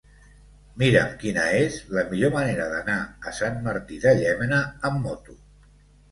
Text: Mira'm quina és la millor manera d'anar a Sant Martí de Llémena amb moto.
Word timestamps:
Mira'm 0.83 1.09
quina 1.23 1.41
és 1.57 1.75
la 1.97 2.03
millor 2.13 2.33
manera 2.35 2.65
d'anar 2.71 2.95
a 3.31 3.33
Sant 3.41 3.59
Martí 3.67 3.99
de 4.07 4.15
Llémena 4.23 4.63
amb 4.91 5.03
moto. 5.09 5.37